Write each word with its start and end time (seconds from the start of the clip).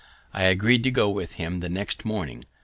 I 0.33 0.45
agreed 0.45 0.83
to 0.85 0.89
go 0.89 1.11
with 1.11 1.33
him 1.33 1.59
the 1.59 1.69
next 1.69 2.05
morning. 2.05 2.45